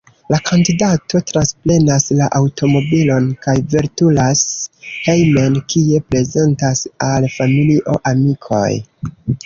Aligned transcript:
La 0.33 0.37
kandidato 0.45 1.19
transprenas 1.31 2.07
la 2.21 2.29
aŭtomobilon 2.39 3.29
kaj 3.45 3.55
veturas 3.75 4.43
hejmen, 4.89 5.63
kie 5.75 6.03
prezentas 6.11 6.85
al 7.13 7.33
familio, 7.39 8.01
amikoj. 8.15 8.69